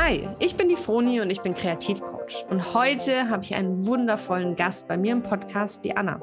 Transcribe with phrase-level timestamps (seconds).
[0.00, 2.46] Hi, ich bin die Froni und ich bin Kreativcoach.
[2.48, 6.22] Und heute habe ich einen wundervollen Gast bei mir im Podcast, die Anna.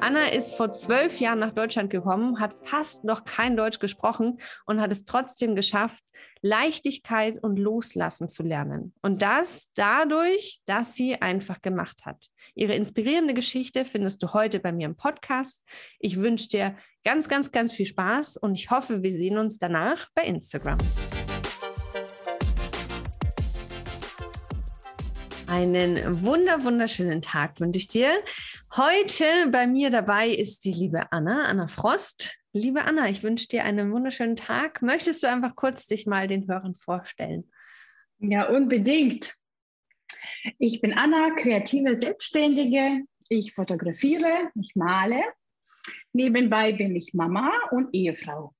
[0.00, 4.82] Anna ist vor zwölf Jahren nach Deutschland gekommen, hat fast noch kein Deutsch gesprochen und
[4.82, 6.04] hat es trotzdem geschafft,
[6.42, 8.92] Leichtigkeit und Loslassen zu lernen.
[9.00, 12.26] Und das dadurch, dass sie einfach gemacht hat.
[12.54, 15.64] Ihre inspirierende Geschichte findest du heute bei mir im Podcast.
[16.00, 20.06] Ich wünsche dir ganz, ganz, ganz viel Spaß und ich hoffe, wir sehen uns danach
[20.14, 20.76] bei Instagram.
[25.56, 28.10] Einen wunder, wunderschönen Tag wünsche ich dir.
[28.76, 32.36] Heute bei mir dabei ist die liebe Anna, Anna Frost.
[32.52, 34.82] Liebe Anna, ich wünsche dir einen wunderschönen Tag.
[34.82, 37.50] Möchtest du einfach kurz dich mal den Hörern vorstellen?
[38.18, 39.34] Ja, unbedingt.
[40.58, 43.06] Ich bin Anna, kreative Selbstständige.
[43.30, 45.22] Ich fotografiere, ich male.
[46.12, 48.54] Nebenbei bin ich Mama und Ehefrau.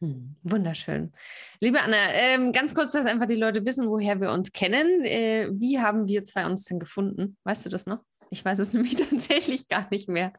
[0.00, 1.12] Hm, wunderschön.
[1.60, 5.04] Liebe Anna, ähm, ganz kurz, dass einfach die Leute wissen, woher wir uns kennen.
[5.04, 7.36] Äh, wie haben wir zwei uns denn gefunden?
[7.44, 8.00] Weißt du das noch?
[8.30, 10.32] Ich weiß es nämlich tatsächlich gar nicht mehr.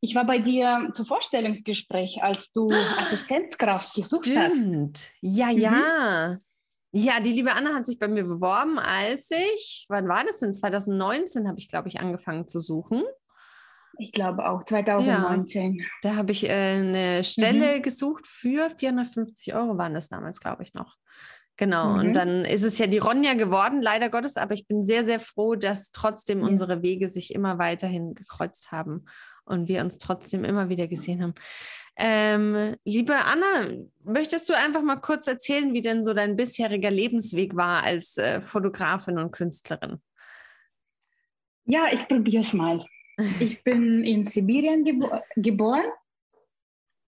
[0.00, 2.68] Ich war bei dir zum Vorstellungsgespräch, als du
[2.98, 4.96] Assistenzkraft gesucht Stimmt.
[4.96, 5.12] hast.
[5.20, 5.58] Ja, mhm.
[5.58, 6.38] ja.
[6.92, 10.54] Ja, die liebe Anna hat sich bei mir beworben, als ich, wann war das denn?
[10.54, 13.02] 2019 habe ich, glaube ich, angefangen zu suchen.
[13.98, 15.74] Ich glaube auch 2019.
[15.74, 17.82] Ja, da habe ich äh, eine Stelle mhm.
[17.82, 20.96] gesucht für 450 Euro waren das damals, glaube ich, noch.
[21.56, 21.94] Genau.
[21.94, 21.98] Mhm.
[21.98, 25.18] Und dann ist es ja die Ronja geworden, leider Gottes, aber ich bin sehr, sehr
[25.18, 26.46] froh, dass trotzdem ja.
[26.46, 29.06] unsere Wege sich immer weiterhin gekreuzt haben
[29.44, 31.34] und wir uns trotzdem immer wieder gesehen haben.
[31.96, 37.56] Ähm, liebe Anna, möchtest du einfach mal kurz erzählen, wie denn so dein bisheriger Lebensweg
[37.56, 40.00] war als äh, Fotografin und Künstlerin?
[41.64, 42.84] Ja, ich probiere es mal.
[43.40, 45.86] Ich bin in Sibirien gebo geboren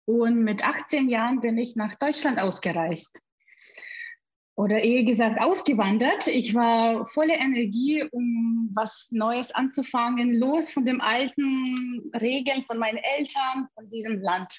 [0.04, 3.22] und mit 18 Jahren bin ich nach Deutschland ausgereist.
[4.56, 6.26] Oder eher gesagt ausgewandert.
[6.26, 12.98] Ich war voller Energie, um was Neues anzufangen, los von den alten Regeln von meinen
[12.98, 14.52] Eltern, von diesem Land.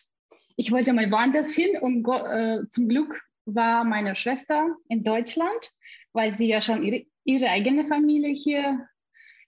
[0.56, 5.72] Ich wollte mal woanders hin und äh, zum Glück war meine Schwester in Deutschland,
[6.14, 8.88] weil sie ja schon ihre, ihre eigene Familie hier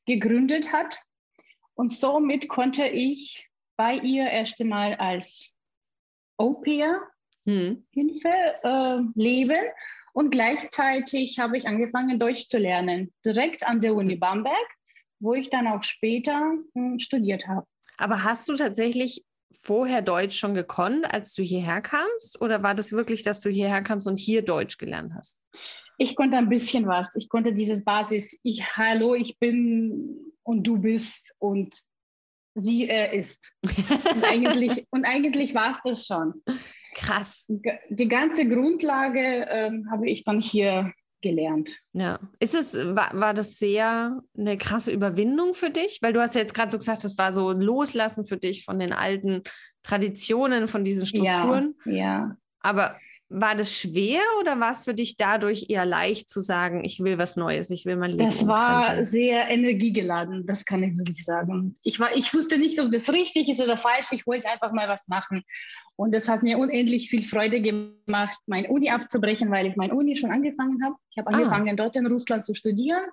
[0.06, 1.00] gegründet hat.
[1.76, 3.48] Und somit konnte ich
[3.78, 5.60] bei ihr erst einmal als
[6.38, 7.02] Au-pair
[7.46, 7.86] hm.
[7.92, 8.30] Hilfe
[8.64, 9.62] äh, leben
[10.14, 14.68] und gleichzeitig habe ich angefangen, Deutsch zu lernen, direkt an der Uni Bamberg,
[15.20, 17.68] wo ich dann auch später äh, studiert habe.
[17.98, 19.24] Aber hast du tatsächlich
[19.62, 22.42] vorher Deutsch schon gekonnt, als du hierher kamst?
[22.42, 25.40] Oder war das wirklich, dass du hierher kamst und hier Deutsch gelernt hast?
[25.98, 27.16] Ich konnte ein bisschen was.
[27.16, 31.76] Ich konnte dieses Basis, ich, hallo, ich bin und du bist und
[32.54, 33.54] sie äh, ist.
[33.64, 36.42] und eigentlich, und eigentlich war es das schon.
[36.96, 37.52] Krass.
[37.90, 41.80] Die ganze Grundlage äh, habe ich dann hier gelernt.
[41.94, 42.20] Ja.
[42.40, 46.00] Ist es, war, war das sehr eine krasse Überwindung für dich?
[46.02, 48.64] Weil du hast ja jetzt gerade so gesagt, das war so ein Loslassen für dich
[48.64, 49.42] von den alten
[49.84, 51.76] Traditionen, von diesen Strukturen.
[51.86, 51.94] Ja.
[51.94, 52.38] ja.
[52.60, 52.98] Aber
[53.30, 57.18] war das schwer oder war es für dich dadurch eher leicht zu sagen, ich will
[57.18, 58.26] was Neues, ich will mein Leben?
[58.26, 61.74] Das war sehr energiegeladen, das kann ich wirklich sagen.
[61.84, 64.88] Ich, war, ich wusste nicht, ob das richtig ist oder falsch, ich wollte einfach mal
[64.88, 65.44] was machen.
[65.96, 70.16] Und es hat mir unendlich viel Freude gemacht, meine Uni abzubrechen, weil ich meine Uni
[70.16, 70.96] schon angefangen habe.
[71.10, 71.38] Ich habe ah.
[71.38, 73.06] angefangen, dort in Russland zu studieren.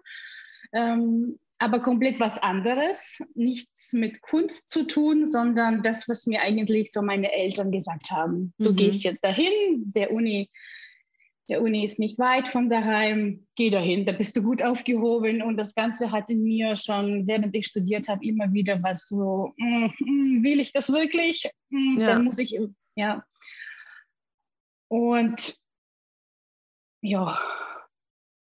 [0.72, 6.90] Ähm, aber komplett was anderes, nichts mit Kunst zu tun, sondern das, was mir eigentlich
[6.90, 8.52] so meine Eltern gesagt haben.
[8.58, 8.76] Du mhm.
[8.76, 10.50] gehst jetzt dahin, der Uni,
[11.48, 15.40] der Uni ist nicht weit von daheim, geh dahin, da bist du gut aufgehoben.
[15.40, 19.52] Und das Ganze hat in mir schon, während ich studiert habe, immer wieder was so,
[19.56, 21.48] mm, mm, will ich das wirklich?
[21.70, 22.06] Mm, ja.
[22.08, 22.58] Dann muss ich,
[22.96, 23.24] ja.
[24.88, 25.54] Und
[27.02, 27.38] ja,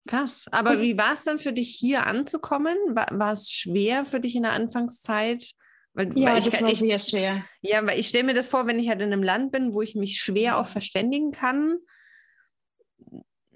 [0.06, 0.46] Krass.
[0.50, 2.76] Aber wie war es dann für dich, hier anzukommen?
[2.88, 5.52] War, war es schwer für dich in der Anfangszeit?
[5.92, 7.44] Weil, ja, weil ich, das war ich, sehr schwer.
[7.62, 9.82] Ja, weil ich stelle mir das vor, wenn ich halt in einem Land bin, wo
[9.82, 11.78] ich mich schwer auch verständigen kann.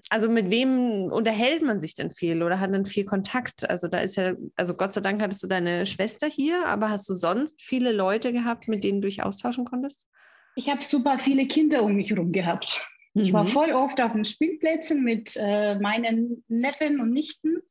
[0.09, 3.67] Also mit wem unterhält man sich denn viel oder hat dann viel Kontakt?
[3.67, 7.09] Also da ist ja, also Gott sei Dank hattest du deine Schwester hier, aber hast
[7.09, 10.05] du sonst viele Leute gehabt, mit denen du dich austauschen konntest?
[10.55, 12.87] Ich habe super viele Kinder um mich herum gehabt.
[13.17, 13.47] Ich war mhm.
[13.47, 17.61] voll oft auf den Spielplätzen mit äh, meinen Neffen und Nichten.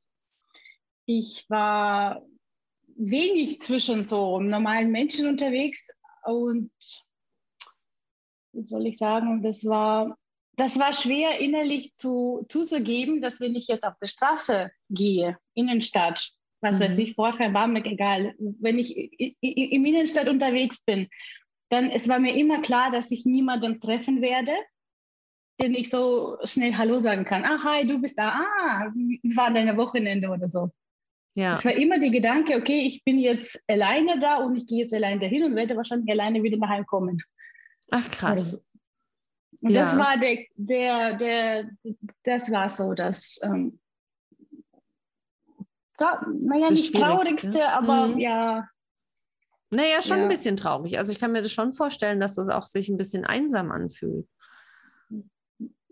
[1.04, 2.24] Ich war
[2.96, 5.90] wenig zwischen so normalen Menschen unterwegs
[6.24, 6.70] und
[8.52, 10.16] wie soll ich sagen, das war,
[10.56, 16.30] das war schwer innerlich zu, zuzugeben, dass wenn ich jetzt auf der Straße gehe, Innenstadt,
[16.62, 16.84] was mhm.
[16.84, 21.08] weiß ich, vorher war mir egal, wenn ich im Innenstadt unterwegs bin,
[21.68, 24.54] dann es war mir immer klar, dass ich niemanden treffen werde
[25.60, 27.44] denen ich so schnell Hallo sagen kann.
[27.44, 28.30] Ah, hi, du bist da.
[28.30, 30.70] Ah, wie war deine Wochenende oder so.
[31.34, 31.54] Ja.
[31.54, 34.94] Es war immer der Gedanke, okay, ich bin jetzt alleine da und ich gehe jetzt
[34.94, 37.22] alleine dahin und werde wahrscheinlich alleine wieder nach Hause kommen.
[37.90, 38.30] Ach krass.
[38.30, 38.58] Also,
[39.60, 39.80] und ja.
[39.80, 41.70] das war der, der, der,
[42.22, 43.80] das war so das, ähm,
[45.96, 48.18] tra naja, das nicht traurigste, aber mhm.
[48.18, 48.68] ja.
[49.70, 50.22] Naja, schon ja.
[50.24, 50.98] ein bisschen traurig.
[50.98, 54.28] Also ich kann mir das schon vorstellen, dass das auch sich ein bisschen einsam anfühlt.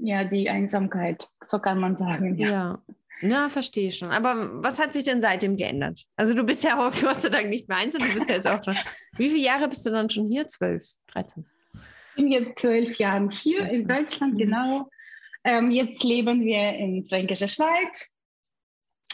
[0.05, 2.37] Ja, die Einsamkeit, so kann man sagen.
[2.37, 2.49] Ja.
[2.49, 2.83] ja.
[3.21, 4.11] Na, verstehe schon.
[4.11, 6.03] Aber was hat sich denn seitdem geändert?
[6.17, 8.49] Also du bist ja auch Gott sei Dank nicht mehr einsam, du bist ja jetzt
[8.49, 8.75] auch schon.
[9.17, 10.49] Wie viele Jahre bist du dann schon hier?
[10.49, 11.47] Zwölf, dreizehn?
[11.73, 14.39] Ich bin jetzt zwölf Jahre hier in Deutschland, mhm.
[14.39, 14.91] genau.
[15.45, 18.11] Ähm, jetzt leben wir in Fränkischer Schweiz.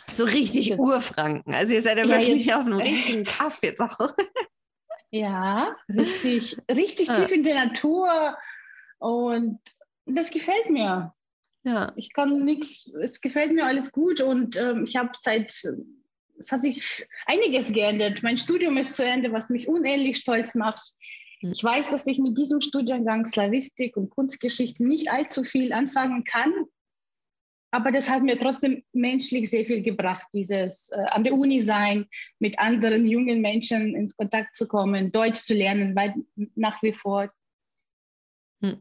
[0.07, 1.55] So richtig Urfranken.
[1.55, 4.15] Also ihr seid ja, ja wirklich jetzt, auf einem richtigen Kaff jetzt auch.
[5.11, 7.15] Ja, richtig, richtig ah.
[7.15, 8.35] tief in der Natur.
[8.99, 9.61] Und
[10.09, 11.13] das gefällt mir.
[11.65, 11.93] Ja.
[11.97, 15.51] Ich kann nichts, es gefällt mir alles gut und ähm, ich habe seit,
[16.39, 18.23] es hat sich einiges geändert.
[18.23, 20.81] Mein Studium ist zu Ende, was mich unendlich stolz macht.
[21.41, 21.53] Hm.
[21.53, 26.53] Ich weiß, dass ich mit diesem Studiengang Slavistik und Kunstgeschichte nicht allzu viel anfangen kann,
[27.71, 32.07] aber das hat mir trotzdem menschlich sehr viel gebracht, dieses äh, an der Uni sein,
[32.39, 36.15] mit anderen jungen Menschen ins Kontakt zu kommen, Deutsch zu lernen, weil
[36.55, 37.29] nach wie vor.
[38.63, 38.81] Hm.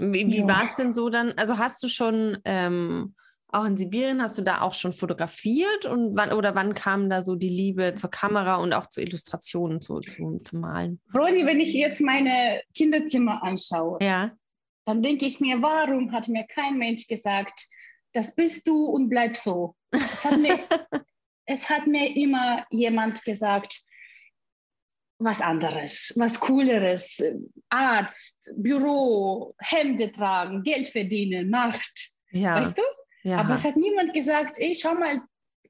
[0.00, 0.48] Wie, wie ja.
[0.48, 1.32] war es denn so dann?
[1.36, 3.14] Also hast du schon ähm,
[3.48, 7.22] auch in Sibirien, hast du da auch schon fotografiert und wann oder wann kam da
[7.22, 11.00] so die Liebe zur Kamera und auch zu Illustrationen zu, zu, zu malen?
[11.12, 14.30] Brody, wenn ich jetzt meine Kinderzimmer anschaue, ja.
[14.86, 17.66] dann denke ich mir, warum hat mir kein Mensch gesagt,
[18.12, 19.74] das bist du und bleib so.
[19.90, 20.58] Es hat mir,
[21.46, 23.76] es hat mir immer jemand gesagt,
[25.20, 27.22] was anderes, was cooleres,
[27.68, 32.10] Arzt, Büro, Hemde tragen, Geld verdienen, Macht.
[32.32, 32.60] Ja.
[32.60, 32.82] Weißt du?
[33.22, 33.38] Ja.
[33.38, 35.20] Aber es hat niemand gesagt, ey, schau mal,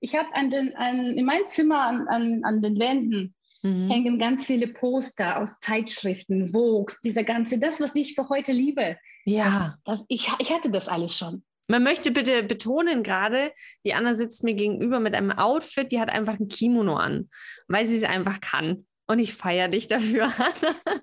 [0.00, 3.90] ich habe an den, an, in meinem Zimmer an, an, an den Wänden mhm.
[3.90, 8.96] hängen ganz viele Poster aus Zeitschriften, Vogues, dieser ganze, das, was ich so heute liebe.
[9.24, 9.76] Ja.
[9.84, 11.42] Das, das, ich, ich hatte das alles schon.
[11.66, 13.52] Man möchte bitte betonen gerade,
[13.84, 17.30] die Anna sitzt mir gegenüber mit einem Outfit, die hat einfach ein Kimono an,
[17.68, 18.86] weil sie es einfach kann.
[19.10, 21.00] Und ich feiere dich dafür, Anna.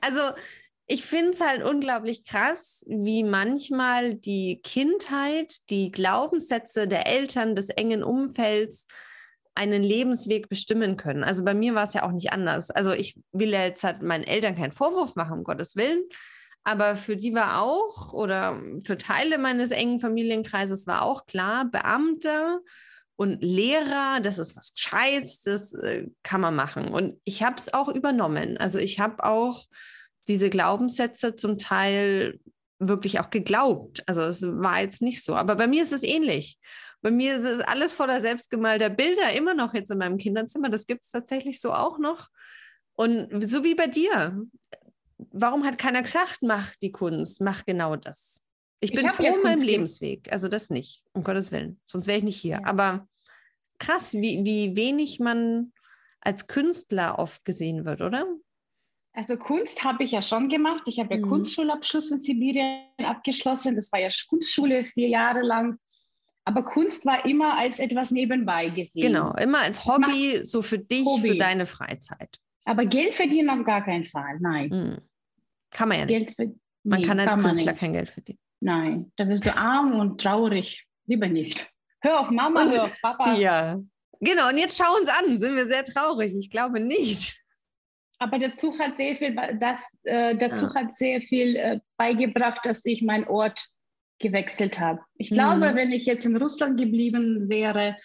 [0.00, 0.20] also
[0.86, 7.68] ich finde es halt unglaublich krass, wie manchmal die Kindheit, die Glaubenssätze der Eltern, des
[7.68, 8.86] engen Umfelds
[9.54, 11.24] einen Lebensweg bestimmen können.
[11.24, 12.70] Also bei mir war es ja auch nicht anders.
[12.70, 16.04] Also ich will ja jetzt halt meinen Eltern keinen Vorwurf machen, um Gottes Willen.
[16.64, 22.60] Aber für die war auch, oder für Teile meines engen Familienkreises war auch klar, Beamte
[23.18, 26.88] und Lehrer, das ist was Gescheites, das äh, kann man machen.
[26.88, 28.56] Und ich habe es auch übernommen.
[28.58, 29.64] Also ich habe auch
[30.28, 32.38] diese Glaubenssätze zum Teil
[32.78, 34.04] wirklich auch geglaubt.
[34.06, 35.34] Also es war jetzt nicht so.
[35.34, 36.58] Aber bei mir ist es ähnlich.
[37.02, 40.68] Bei mir ist es alles voller selbstgemalter Bilder, immer noch jetzt in meinem Kinderzimmer.
[40.68, 42.28] Das gibt es tatsächlich so auch noch.
[42.94, 44.46] Und so wie bei dir
[45.18, 48.44] warum hat keiner gesagt, mach die Kunst, mach genau das?
[48.80, 50.30] Ich bin ich froh in meinem Lebensweg.
[50.30, 51.80] Also das nicht, um Gottes Willen.
[51.84, 52.60] Sonst wäre ich nicht hier.
[52.62, 52.64] Ja.
[52.64, 53.08] Aber
[53.78, 55.72] krass, wie, wie wenig man
[56.20, 58.26] als Künstler oft gesehen wird, oder?
[59.12, 60.82] Also Kunst habe ich ja schon gemacht.
[60.86, 61.28] Ich habe ja mhm.
[61.28, 63.74] Kunstschulabschluss in Sibirien abgeschlossen.
[63.74, 65.78] Das war ja Kunstschule vier Jahre lang.
[66.44, 69.02] Aber Kunst war immer als etwas nebenbei gesehen.
[69.02, 71.30] Genau, immer als Hobby, so für dich, Hobby.
[71.30, 72.38] für deine Freizeit.
[72.64, 74.68] Aber Geld verdienen auf gar keinen Fall, nein.
[74.70, 74.98] Mhm.
[75.70, 76.36] Kann man ja nicht.
[76.36, 78.38] Geld man kann als kann Künstler kein Geld verdienen.
[78.60, 80.86] Nein, da wirst du arm und traurig.
[81.06, 81.70] Lieber nicht.
[82.00, 83.34] Hör auf Mama, und, hör auf Papa.
[83.34, 83.80] Ja,
[84.20, 84.48] genau.
[84.48, 85.38] Und jetzt schau uns an.
[85.38, 86.34] Sind wir sehr traurig?
[86.36, 87.36] Ich glaube nicht.
[88.18, 90.82] Aber der Zug hat sehr viel, das, äh, der Zug ja.
[90.82, 93.64] hat sehr viel äh, beigebracht, dass ich meinen Ort
[94.18, 95.00] gewechselt habe.
[95.16, 95.76] Ich glaube, mhm.
[95.76, 97.96] wenn ich jetzt in Russland geblieben wäre,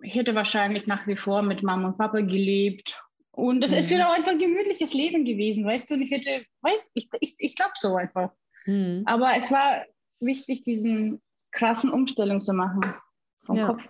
[0.00, 3.00] ich hätte wahrscheinlich nach wie vor mit Mama und Papa gelebt
[3.32, 3.78] und es mhm.
[3.78, 5.94] ist wieder einfach ein gemütliches Leben gewesen, weißt du?
[5.94, 8.30] Und ich hätte, weißt ich, ich, ich glaube so einfach.
[8.66, 9.02] Mhm.
[9.06, 9.84] Aber es war
[10.20, 12.80] wichtig, diesen krassen Umstellung zu machen
[13.42, 13.66] vom ja.
[13.66, 13.86] Kopf.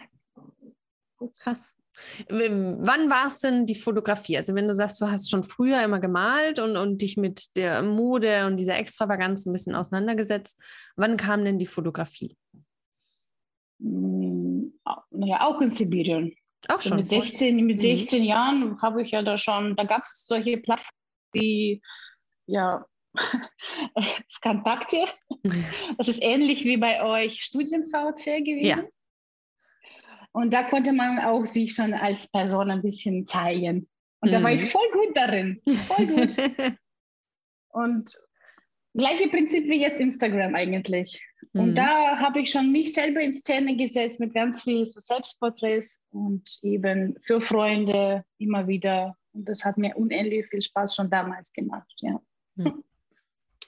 [1.41, 1.75] Krass.
[2.29, 4.37] Wann war es denn die Fotografie?
[4.39, 7.83] Also wenn du sagst, du hast schon früher immer gemalt und, und dich mit der
[7.83, 10.59] Mode und dieser Extravaganz ein bisschen auseinandergesetzt,
[10.97, 12.37] wann kam denn die Fotografie?
[13.81, 14.73] Hm,
[15.11, 16.35] naja, auch in Sibirien.
[16.69, 16.97] Auch schon.
[16.97, 18.27] Mit 16, mit 16 mhm.
[18.27, 20.97] Jahren habe ich ja da schon, da gab es solche Plattformen
[21.33, 21.83] wie,
[22.47, 22.85] ja,
[24.43, 25.05] Kontakte.
[25.99, 28.65] Das ist ähnlich wie bei euch StudienVC gewesen.
[28.65, 28.85] Ja.
[30.33, 33.89] Und da konnte man auch sich schon als Person ein bisschen zeigen.
[34.21, 34.33] Und mhm.
[34.33, 34.67] da war ich mhm.
[34.67, 35.61] voll gut darin.
[35.67, 36.37] Voll gut.
[37.69, 38.15] Und
[38.95, 41.23] Gleiche Prinzip wie jetzt Instagram eigentlich.
[41.53, 41.61] Mhm.
[41.61, 46.59] Und da habe ich schon mich selber in Szene gesetzt mit ganz vielen Selbstporträts und
[46.63, 49.17] eben für Freunde immer wieder.
[49.33, 52.21] Und das hat mir unendlich viel Spaß schon damals gemacht, ja.
[52.57, 52.85] Mhm.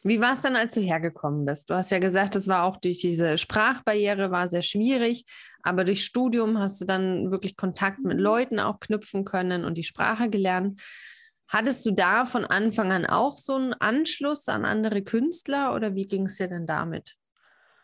[0.06, 1.70] Wie war es dann, als du hergekommen bist?
[1.70, 5.24] Du hast ja gesagt, es war auch durch diese Sprachbarriere war sehr schwierig,
[5.62, 9.82] aber durch Studium hast du dann wirklich Kontakt mit Leuten auch knüpfen können und die
[9.82, 10.82] Sprache gelernt.
[11.48, 16.06] Hattest du da von Anfang an auch so einen Anschluss an andere Künstler oder wie
[16.06, 17.16] ging es dir denn damit?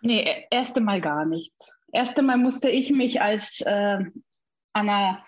[0.03, 1.75] Nee, e-, erst einmal gar nichts.
[1.91, 3.99] Erst einmal musste ich mich als äh,
[4.75, 5.25] Anna,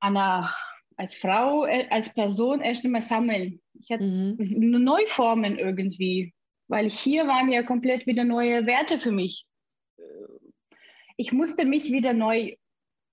[0.00, 0.54] Anna,
[0.96, 3.60] als Frau, äh, als Person erst einmal sammeln.
[3.80, 4.36] Ich hatte mhm.
[4.82, 6.34] Neuformen irgendwie,
[6.68, 9.46] weil hier waren ja komplett wieder neue Werte für mich.
[11.16, 12.54] Ich musste mich wieder neu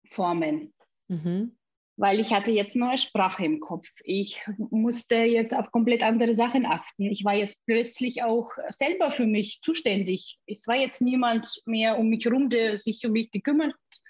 [0.08, 0.74] formen.
[1.08, 1.60] Mhm
[2.00, 3.90] weil ich hatte jetzt neue Sprache im Kopf.
[4.06, 7.04] Ich musste jetzt auf komplett andere Sachen achten.
[7.12, 10.40] Ich war jetzt plötzlich auch selber für mich zuständig.
[10.48, 14.02] Es war jetzt niemand mehr um mich herum, der sich um mich gekümmert hat,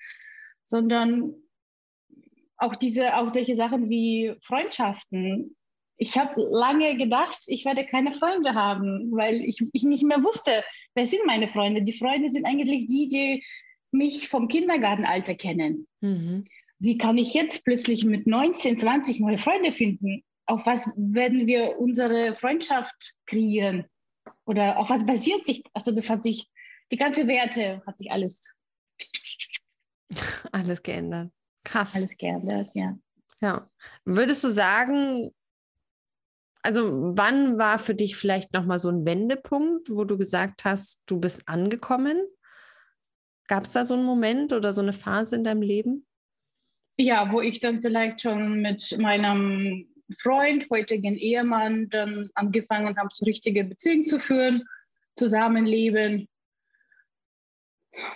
[0.61, 1.33] sondern
[2.59, 5.55] auch diese, auch solche Sachen wie Freundschaften.
[5.97, 10.63] Ich habe lange gedacht, ich werde keine Freunde haben, weil ich, ich nicht mehr wusste,
[10.95, 11.81] wer sind meine Freunde.
[11.81, 13.43] Die Freunde sind eigentlich die, die
[13.91, 15.87] mich vom Kindergartenalter kennen.
[16.01, 16.45] Mhm
[16.79, 20.23] wie kann ich jetzt plötzlich mit 19, 20 neue Freunde finden?
[20.45, 23.85] Auf was werden wir unsere Freundschaft kreieren?
[24.45, 25.61] Oder auf was basiert sich?
[25.73, 26.47] Also das hat sich,
[26.91, 28.51] die ganze Werte hat sich alles.
[30.51, 31.31] Alles geändert.
[31.63, 31.95] Krass.
[31.95, 32.97] Alles geändert, ja.
[33.41, 33.69] Ja.
[34.05, 35.31] Würdest du sagen,
[36.61, 41.19] also wann war für dich vielleicht nochmal so ein Wendepunkt, wo du gesagt hast, du
[41.19, 42.21] bist angekommen?
[43.47, 46.05] Gab es da so einen Moment oder so eine Phase in deinem Leben?
[46.97, 49.87] Ja, wo ich dann vielleicht schon mit meinem
[50.19, 54.67] Freund, heutigen Ehemann, dann angefangen habe, so richtige Beziehungen zu führen,
[55.15, 56.27] zusammenleben.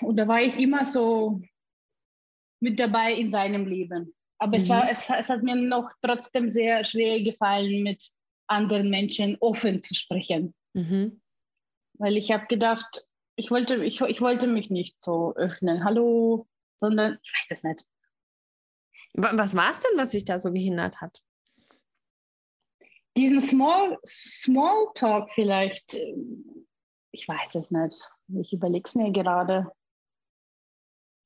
[0.01, 1.41] Und da war ich immer so
[2.63, 4.15] mit dabei in seinem Leben.
[4.39, 4.63] Aber mhm.
[4.63, 8.09] es, war, es, es hat mir noch trotzdem sehr schwer gefallen, mit
[8.47, 10.55] anderen Menschen offen zu sprechen.
[10.73, 11.21] Mhm.
[11.95, 13.05] Weil ich habe gedacht,
[13.35, 15.83] ich wollte, ich, ich wollte mich nicht so öffnen.
[15.83, 17.85] Hallo, sondern ich weiß es nicht.
[19.13, 21.21] Was war es denn, was sich da so gehindert hat?
[23.17, 25.97] Diesen Small, Small Talk vielleicht.
[27.11, 28.09] Ich weiß es nicht.
[28.41, 29.71] Ich überlege es mir gerade.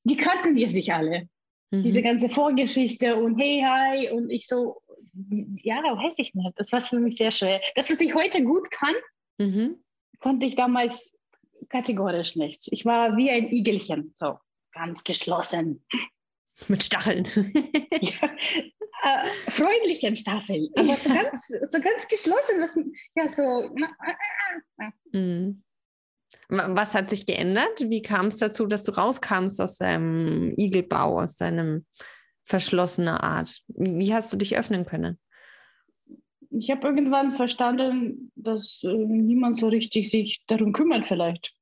[0.08, 1.28] Die kannten wir sich alle.
[1.70, 1.82] Mhm.
[1.82, 4.80] Diese ganze Vorgeschichte und hey, hi und ich so,
[5.62, 6.52] ja, weiß ich nicht.
[6.56, 7.60] Das war für mich sehr schwer.
[7.74, 8.94] Das, was ich heute gut kann,
[9.38, 9.82] mhm.
[10.20, 11.14] konnte ich damals
[11.68, 12.68] kategorisch nicht.
[12.72, 14.38] Ich war wie ein Igelchen, so
[14.72, 15.84] ganz geschlossen.
[16.68, 17.24] Mit Stacheln.
[18.00, 18.30] ja,
[19.04, 22.60] äh, freundlichen Stacheln, aber so ganz, so ganz geschlossen.
[22.60, 22.76] Was,
[23.14, 23.70] ja, so.
[25.12, 25.62] Mhm.
[26.48, 27.80] Was hat sich geändert?
[27.80, 31.84] Wie kam es dazu, dass du rauskamst aus deinem Igelbau, aus deinem
[32.44, 33.62] verschlossenen Art?
[33.68, 35.18] Wie hast du dich öffnen können?
[36.50, 41.52] Ich habe irgendwann verstanden, dass äh, niemand so richtig sich darum kümmert, vielleicht.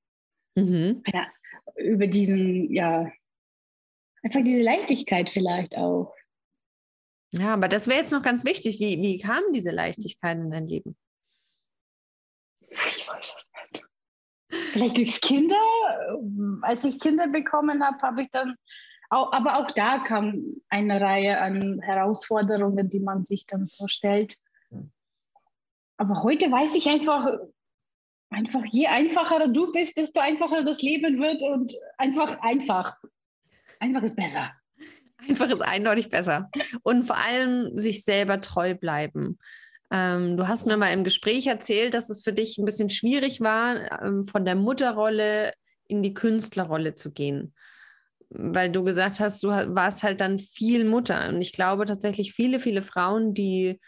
[0.54, 1.02] Mhm.
[1.12, 1.26] Ja,
[1.76, 3.10] über diesen, ja,
[4.22, 6.14] einfach diese Leichtigkeit vielleicht auch.
[7.32, 8.78] Ja, aber das wäre jetzt noch ganz wichtig.
[8.78, 10.96] Wie, wie kam diese Leichtigkeit in dein Leben?
[12.70, 13.55] Ich weiß das nicht.
[14.48, 15.56] Vielleicht durchs Kinder.
[16.62, 18.54] Als ich Kinder bekommen habe, habe ich dann,
[19.10, 24.36] auch, aber auch da kam eine Reihe an Herausforderungen, die man sich dann so stellt.
[25.96, 27.28] Aber heute weiß ich einfach,
[28.30, 32.96] einfach je einfacher du bist, desto einfacher das Leben wird und einfach einfach.
[33.80, 34.52] Einfach ist besser.
[35.28, 36.50] Einfach ist eindeutig besser.
[36.82, 39.38] Und vor allem sich selber treu bleiben.
[39.90, 43.40] Ähm, du hast mir mal im Gespräch erzählt, dass es für dich ein bisschen schwierig
[43.40, 45.52] war, ähm, von der Mutterrolle
[45.86, 47.54] in die Künstlerrolle zu gehen.
[48.28, 51.28] Weil du gesagt hast, du warst halt dann viel Mutter.
[51.28, 53.78] Und ich glaube tatsächlich, viele, viele Frauen, die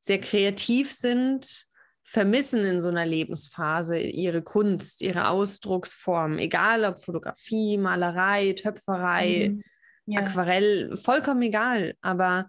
[0.00, 1.66] sehr kreativ sind,
[2.02, 9.62] vermissen in so einer Lebensphase ihre Kunst, ihre Ausdrucksform, egal ob Fotografie, Malerei, Töpferei, mhm.
[10.06, 10.20] ja.
[10.20, 11.94] Aquarell, vollkommen egal.
[12.02, 12.48] Aber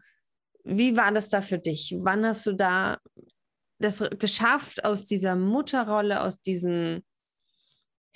[0.66, 1.96] wie war das da für dich?
[2.00, 2.98] Wann hast du da
[3.80, 7.04] das geschafft, aus dieser Mutterrolle, aus diesem,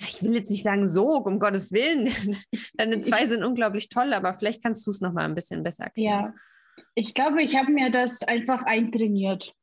[0.00, 2.08] ich will jetzt nicht sagen Sog, um Gottes Willen,
[2.74, 5.84] deine zwei sind unglaublich toll, aber vielleicht kannst du es noch mal ein bisschen besser
[5.84, 6.34] erklären.
[6.76, 9.54] Ja, ich glaube, ich habe mir das einfach eintrainiert.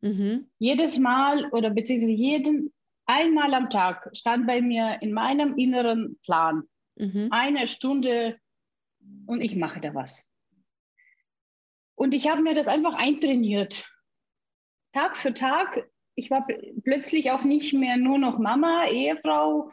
[0.00, 0.50] Mhm.
[0.58, 2.72] Jedes Mal oder beziehungsweise jeden
[3.06, 6.64] einmal am Tag stand bei mir in meinem inneren Plan
[6.96, 7.28] mhm.
[7.30, 8.38] eine Stunde
[9.26, 10.31] und ich mache da was.
[11.94, 13.88] Und ich habe mir das einfach eintrainiert.
[14.92, 16.46] Tag für Tag ich war
[16.84, 19.70] plötzlich auch nicht mehr nur noch Mama, Ehefrau,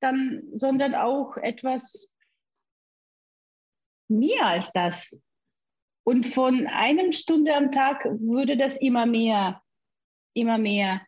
[0.00, 2.14] dann, sondern auch etwas
[4.08, 5.18] mehr als das.
[6.04, 9.62] Und von einem Stunde am Tag wurde das immer mehr,
[10.34, 11.02] immer mehr.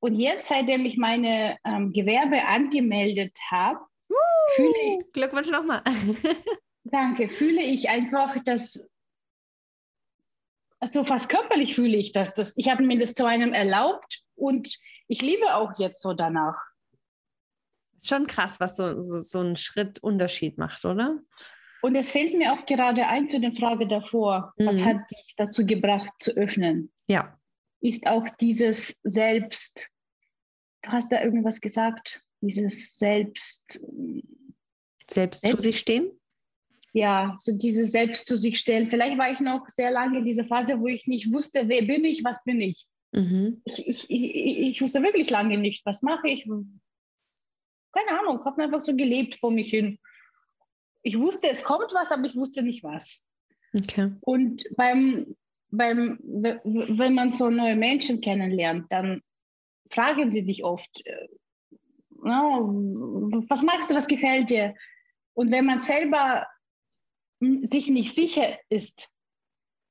[0.00, 5.12] Und jetzt, seitdem ich meine ähm, Gewerbe angemeldet habe, uh, fühle ich.
[5.12, 5.82] Glückwunsch nochmal.
[6.84, 8.88] danke, fühle ich einfach, dass.
[10.84, 12.34] So fast körperlich fühle ich das.
[12.34, 14.76] das ich habe mir das zu einem erlaubt und
[15.08, 16.58] ich liebe auch jetzt so danach.
[18.02, 21.18] Schon krass, was so, so, so ein Schritt Unterschied macht, oder?
[21.82, 24.66] Und es fällt mir auch gerade ein zu der Frage davor, mhm.
[24.66, 26.92] was hat dich dazu gebracht zu öffnen?
[27.08, 27.38] Ja.
[27.80, 29.88] Ist auch dieses Selbst,
[30.82, 33.80] du hast da irgendwas gesagt, dieses Selbst.
[35.08, 36.10] Selbst, Selbst zu sich stehen?
[36.96, 38.88] Ja, so dieses Selbst zu sich stellen.
[38.88, 42.04] Vielleicht war ich noch sehr lange in dieser Phase, wo ich nicht wusste, wer bin
[42.04, 42.86] ich, was bin ich.
[43.12, 43.60] Mhm.
[43.64, 46.44] Ich, ich, ich, ich wusste wirklich lange nicht, was mache ich.
[47.92, 49.98] Keine Ahnung, habe einfach so gelebt vor mich hin
[51.06, 53.24] ich wusste, es kommt was, aber ich wusste nicht was.
[53.72, 54.10] Okay.
[54.22, 55.36] Und beim,
[55.70, 59.22] beim, wenn man so neue Menschen kennenlernt, dann
[59.88, 61.28] fragen sie dich oft, äh,
[62.18, 64.74] was magst du, was gefällt dir?
[65.34, 66.48] Und wenn man selber
[67.40, 69.10] sich nicht sicher ist,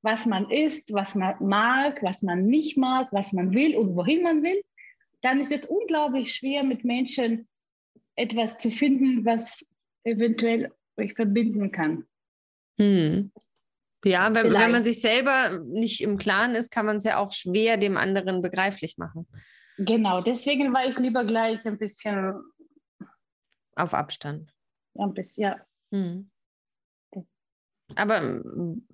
[0.02, 4.22] was man ist, was man mag, was man nicht mag, was man will und wohin
[4.22, 4.62] man will,
[5.20, 7.48] dann ist es unglaublich schwer, mit Menschen
[8.14, 9.66] etwas zu finden, was
[10.04, 12.06] eventuell euch verbinden kann.
[12.78, 13.32] Hm.
[14.04, 17.32] Ja, wenn, wenn, man sich selber nicht im Klaren ist, kann man es ja auch
[17.32, 19.26] schwer dem anderen begreiflich machen.
[19.78, 22.34] Genau, deswegen war ich lieber gleich ein bisschen
[23.74, 24.54] auf Abstand.
[24.94, 25.56] Ein bisschen, ja.
[25.90, 26.30] Hm.
[27.96, 28.42] Aber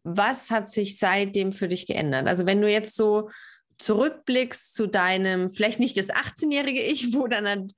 [0.05, 2.27] was hat sich seitdem für dich geändert?
[2.29, 3.31] Also wenn du jetzt so
[3.79, 7.69] zurückblickst zu deinem, vielleicht nicht das 18-jährige Ich, wo dann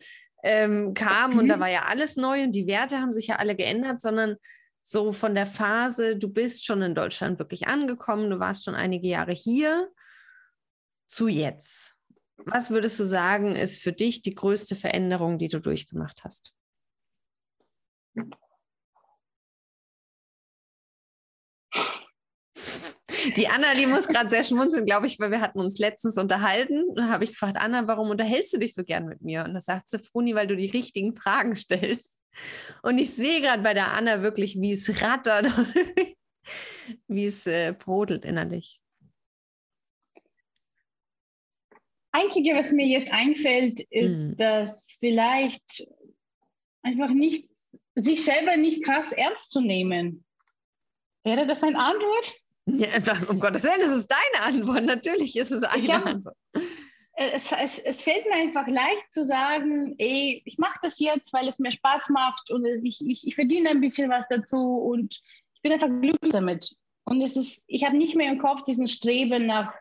[0.42, 1.38] ähm, kam mhm.
[1.38, 1.60] und da mhm.
[1.60, 4.36] war ja alles neu und die Werte haben sich ja alle geändert, sondern
[4.82, 9.08] so von der Phase, du bist schon in Deutschland wirklich angekommen, du warst schon einige
[9.08, 9.88] Jahre hier,
[11.06, 11.94] zu jetzt.
[12.36, 16.52] Was würdest du sagen, ist für dich die größte Veränderung, die du durchgemacht hast?
[23.36, 26.84] Die Anna, die muss gerade sehr schmunzeln, glaube ich, weil wir hatten uns letztens unterhalten.
[26.84, 29.44] Und da habe ich gefragt, Anna, warum unterhältst du dich so gern mit mir?
[29.44, 32.18] Und da sagt sie, Fruni, weil du die richtigen Fragen stellst.
[32.82, 35.46] Und ich sehe gerade bei der Anna wirklich, wie es rattert,
[37.08, 38.80] wie es äh, brodelt innerlich.
[42.12, 44.36] Einzige, was mir jetzt einfällt, ist, hm.
[44.36, 45.86] dass vielleicht
[46.82, 47.48] einfach nicht,
[47.96, 50.24] sich selber nicht krass ernst zu nehmen.
[51.24, 52.32] Wäre das eine Antwort?
[52.66, 52.88] Ja,
[53.28, 54.84] um Gottes Willen, das ist deine Antwort.
[54.84, 56.36] Natürlich ist es eine hab, Antwort.
[57.16, 61.46] Es, es, es, fällt mir einfach leicht zu sagen, ey, ich mache das jetzt, weil
[61.46, 65.20] es mir Spaß macht und ich, ich, ich verdiene ein bisschen was dazu und
[65.54, 66.74] ich bin einfach glücklich damit.
[67.04, 69.72] Und es ist, ich habe nicht mehr im Kopf diesen Streben nach,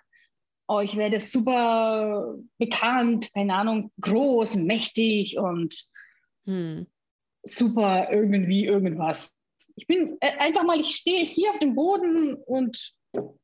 [0.67, 5.73] oh, ich werde super bekannt, keine Ahnung, groß, mächtig und
[6.45, 6.85] hm.
[7.43, 9.33] super irgendwie irgendwas
[9.75, 12.95] ich bin äh, einfach mal, ich stehe hier auf dem Boden und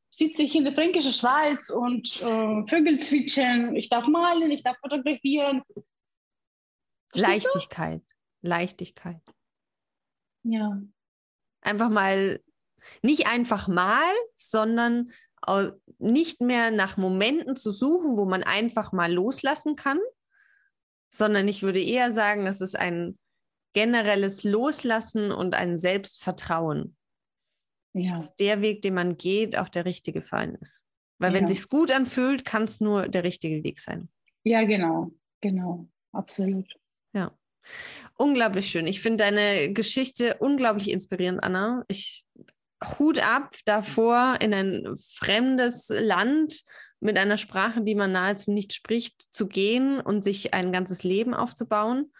[0.09, 3.75] sitze ich in der fränkischen Schweiz und äh, Vögel zwitschern.
[3.75, 5.63] Ich darf malen, ich darf fotografieren.
[7.13, 8.03] Leichtigkeit.
[8.41, 9.21] Leichtigkeit.
[10.43, 10.81] Ja.
[11.61, 12.41] Einfach mal,
[13.01, 15.11] nicht einfach mal, sondern
[15.99, 19.99] nicht mehr nach Momenten zu suchen, wo man einfach mal loslassen kann,
[21.09, 23.17] sondern ich würde eher sagen, das ist ein
[23.73, 26.95] generelles Loslassen und ein Selbstvertrauen.
[27.93, 28.15] Ja.
[28.15, 30.85] Dass der Weg, den man geht, auch der richtige für einen ist.
[31.17, 31.39] Weil ja.
[31.39, 34.09] wenn sich's gut anfühlt, kann es nur der richtige Weg sein.
[34.43, 36.71] Ja, genau, genau, absolut.
[37.13, 37.31] Ja.
[38.15, 38.87] Unglaublich schön.
[38.87, 41.83] Ich finde deine Geschichte unglaublich inspirierend, Anna.
[41.87, 42.25] Ich
[42.97, 46.61] Hut ab davor, in ein fremdes Land
[47.01, 51.33] mit einer Sprache, die man nahezu nicht spricht, zu gehen und sich ein ganzes Leben
[51.33, 52.11] aufzubauen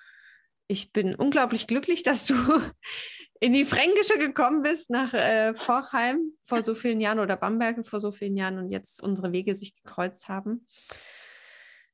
[0.70, 2.36] ich bin unglaublich glücklich, dass du
[3.42, 8.00] in die Fränkische gekommen bist, nach äh, Vorheim vor so vielen Jahren oder Bamberg vor
[8.00, 10.68] so vielen Jahren und jetzt unsere Wege sich gekreuzt haben.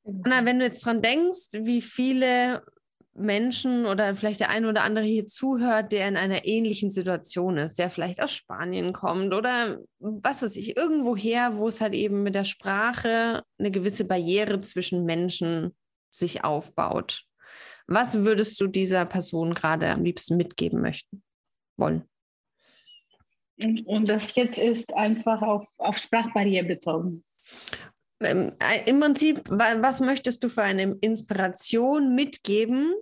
[0.04, 2.62] Anna, wenn du jetzt dran denkst, wie viele
[3.14, 7.78] Menschen oder vielleicht der eine oder andere hier zuhört, der in einer ähnlichen Situation ist,
[7.78, 12.22] der vielleicht aus Spanien kommt oder was weiß ich, irgendwo her, wo es halt eben
[12.22, 15.74] mit der Sprache eine gewisse Barriere zwischen Menschen
[16.10, 17.25] sich aufbaut.
[17.86, 21.22] Was würdest du dieser Person gerade am liebsten mitgeben möchten
[21.76, 22.08] wollen?
[23.58, 27.22] Und, und das jetzt ist einfach auf, auf Sprachbarriere bezogen.
[28.20, 32.92] ähm, äh, im Prinzip, was möchtest du für eine Inspiration mitgeben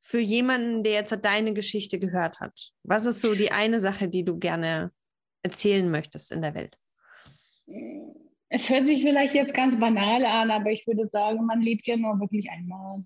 [0.00, 2.72] für jemanden, der jetzt deine Geschichte gehört hat?
[2.84, 4.92] Was ist so die eine Sache, die du gerne
[5.42, 6.78] erzählen möchtest in der Welt?
[8.48, 11.96] Es hört sich vielleicht jetzt ganz banal an, aber ich würde sagen, man lebt ja
[11.96, 13.04] nur wirklich einmal.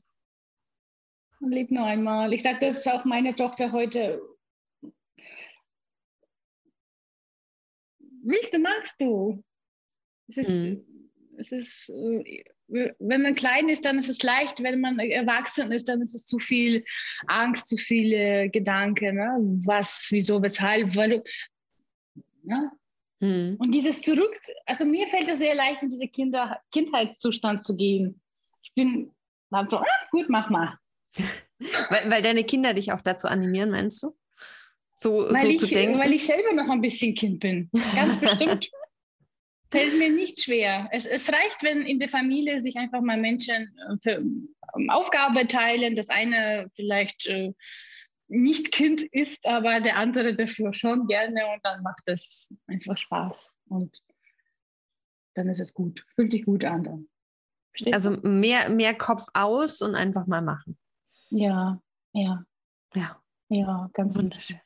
[1.40, 2.33] Man lebt nur einmal.
[2.33, 4.20] Ich sage das auch meine Tochter heute.
[8.22, 9.42] Willst du, magst du?
[10.29, 10.85] Es ist, mhm.
[11.38, 14.62] es ist, äh, wenn man klein ist, dann ist es leicht.
[14.62, 16.85] Wenn man erwachsen ist, dann ist es zu viel
[17.26, 19.16] Angst, zu viele Gedanken.
[19.16, 19.38] Ne?
[19.64, 20.94] Was, wieso, weshalb?
[20.94, 21.24] Weil du,
[22.42, 22.70] ne?
[23.20, 23.57] Mhm.
[23.59, 28.20] Und dieses Zurück, also mir fällt es sehr leicht, in diesen Kinder, Kindheitszustand zu gehen.
[28.62, 29.11] Ich bin
[29.50, 30.79] dann so, ah, gut, mach mal.
[31.16, 34.16] Weil, weil, deine Kinder dich auch dazu animieren, meinst du?
[34.94, 35.98] So, weil, so ich, zu denken?
[35.98, 37.70] weil ich selber noch ein bisschen Kind bin.
[37.94, 38.70] Ganz bestimmt.
[39.72, 40.88] Fällt mir nicht schwer.
[40.90, 45.46] Es, es, reicht, wenn in der Familie sich einfach mal Menschen äh, für ähm, Aufgabe
[45.46, 47.52] teilen, das eine vielleicht äh,
[48.26, 53.50] nicht Kind ist, aber der andere dafür schon gerne und dann macht es einfach Spaß
[53.68, 54.02] und
[55.34, 57.08] dann ist es gut, fühlt sich gut an dann.
[57.92, 60.78] also mehr, mehr Kopf aus und einfach mal machen.
[61.30, 61.80] Ja,
[62.12, 62.44] ja.
[62.94, 63.22] Ja.
[63.48, 64.60] Ja, ganz wunderschön.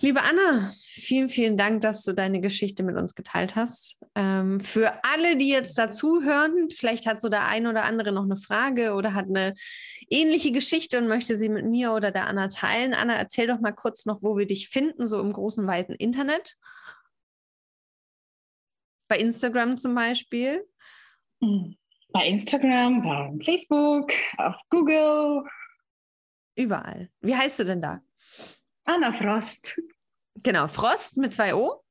[0.00, 3.98] Liebe Anna, vielen, vielen Dank, dass du deine Geschichte mit uns geteilt hast.
[4.14, 8.36] Ähm, für alle, die jetzt dazuhören, vielleicht hat so der ein oder andere noch eine
[8.36, 9.54] Frage oder hat eine
[10.10, 12.94] ähnliche Geschichte und möchte sie mit mir oder der Anna teilen.
[12.94, 16.56] Anna, erzähl doch mal kurz noch, wo wir dich finden, so im großen, weiten Internet.
[19.08, 20.66] Bei Instagram zum Beispiel.
[22.14, 25.42] Bei Instagram, bei Facebook, auf Google.
[26.54, 27.10] Überall.
[27.20, 28.02] Wie heißt du denn da?
[28.84, 29.80] Anna Frost.
[30.36, 31.82] Genau, Frost mit zwei O.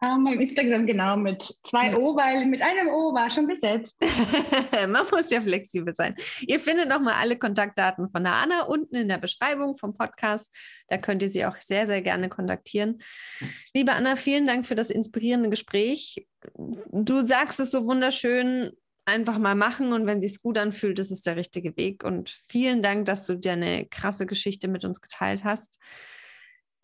[0.00, 3.96] Um, ähm, Instagram genau mit zwei O, weil mit einem O war schon besetzt.
[4.88, 6.14] Man muss ja flexibel sein.
[6.40, 10.56] Ihr findet nochmal alle Kontaktdaten von der Anna unten in der Beschreibung vom Podcast.
[10.88, 12.96] Da könnt ihr sie auch sehr, sehr gerne kontaktieren.
[13.74, 16.26] Liebe Anna, vielen Dank für das inspirierende Gespräch.
[16.56, 18.72] Du sagst es so wunderschön,
[19.06, 22.04] einfach mal machen und wenn es gut anfühlt, ist es der richtige Weg.
[22.04, 25.78] Und vielen Dank, dass du dir eine krasse Geschichte mit uns geteilt hast.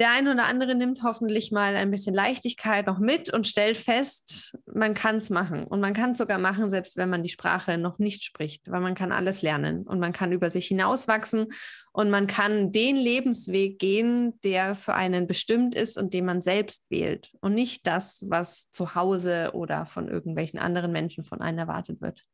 [0.00, 4.56] Der eine oder andere nimmt hoffentlich mal ein bisschen Leichtigkeit noch mit und stellt fest,
[4.64, 5.64] man kann es machen.
[5.64, 8.80] Und man kann es sogar machen, selbst wenn man die Sprache noch nicht spricht, weil
[8.80, 11.48] man kann alles lernen und man kann über sich hinauswachsen
[11.92, 16.90] und man kann den Lebensweg gehen, der für einen bestimmt ist und den man selbst
[16.90, 22.00] wählt und nicht das, was zu Hause oder von irgendwelchen anderen Menschen von einem erwartet
[22.00, 22.24] wird.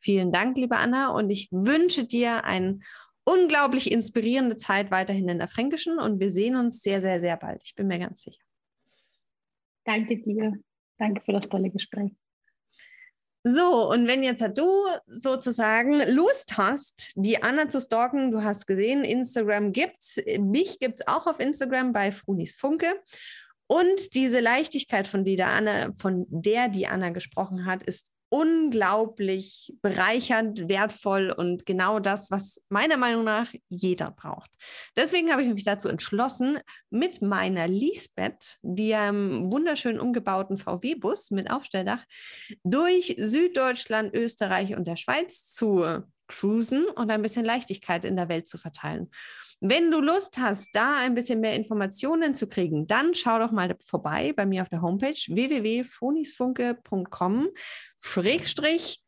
[0.00, 2.82] Vielen Dank, liebe Anna, und ich wünsche dir ein
[3.28, 7.62] unglaublich inspirierende Zeit weiterhin in der Fränkischen und wir sehen uns sehr, sehr, sehr bald.
[7.62, 8.40] Ich bin mir ganz sicher.
[9.84, 10.54] Danke dir.
[10.98, 12.12] Danke für das tolle Gespräch.
[13.44, 14.66] So, und wenn jetzt du
[15.06, 21.06] sozusagen Lust hast, die Anna zu stalken, du hast gesehen, Instagram gibt's, mich gibt es
[21.06, 23.00] auch auf Instagram bei Frunis Funke.
[23.66, 30.68] Und diese Leichtigkeit, von der, Anna, von der die Anna gesprochen hat, ist unglaublich bereichernd,
[30.68, 34.50] wertvoll und genau das, was meiner Meinung nach jeder braucht.
[34.96, 36.58] Deswegen habe ich mich dazu entschlossen,
[36.90, 42.04] mit meiner Lisbeth, dem wunderschön umgebauten VW-Bus mit Aufstelldach,
[42.64, 48.46] durch Süddeutschland, Österreich und der Schweiz zu cruisen und ein bisschen Leichtigkeit in der Welt
[48.46, 49.10] zu verteilen.
[49.60, 53.74] Wenn du Lust hast, da ein bisschen mehr Informationen zu kriegen, dann schau doch mal
[53.84, 57.48] vorbei bei mir auf der Homepage www.fonisfunke.com
[58.00, 59.02] Schrägstrich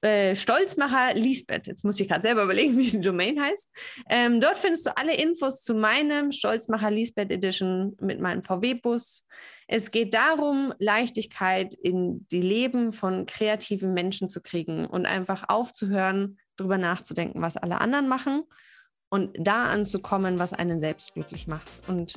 [0.00, 1.66] äh, Stolzmacher Lisbeth.
[1.66, 3.70] Jetzt muss ich gerade selber überlegen, wie die Domain heißt.
[4.08, 9.26] Ähm, dort findest du alle Infos zu meinem Stolzmacher Lisbeth Edition mit meinem VW-Bus.
[9.66, 16.38] Es geht darum, Leichtigkeit in die Leben von kreativen Menschen zu kriegen und einfach aufzuhören,
[16.56, 18.44] darüber nachzudenken, was alle anderen machen
[19.14, 21.70] und da anzukommen, was einen selbst glücklich macht.
[21.86, 22.14] Und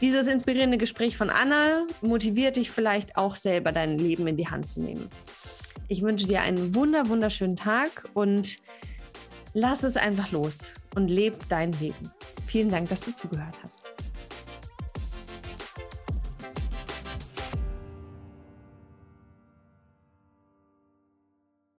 [0.00, 4.68] dieses inspirierende Gespräch von Anna motiviert dich vielleicht auch selber, dein Leben in die Hand
[4.68, 5.08] zu nehmen.
[5.88, 8.58] Ich wünsche dir einen wunder, wunderschönen Tag und
[9.54, 12.12] lass es einfach los und leb dein Leben.
[12.46, 13.89] Vielen Dank, dass du zugehört hast.